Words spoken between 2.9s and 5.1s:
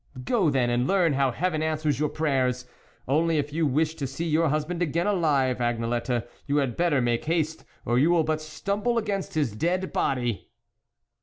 Only, if you wish to see your husband again